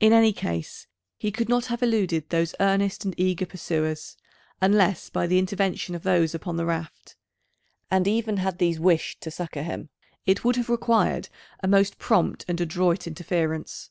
[0.00, 0.86] In any case
[1.16, 4.18] he could not have eluded those earnest and eager pursuers,
[4.60, 7.16] unless by the intervention of those upon the raft;
[7.90, 9.88] and even had these wished to succour him,
[10.26, 11.30] it would have required
[11.62, 13.88] a most prompt and adroit interference.